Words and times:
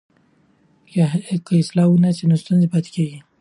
که 1.45 1.53
اصلاح 1.61 1.87
ونه 1.89 2.09
سي 2.17 2.25
ستونزې 2.43 2.67
پاتې 2.73 2.89
کېږي. 2.95 3.19